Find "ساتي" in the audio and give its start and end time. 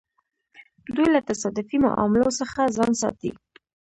3.01-3.31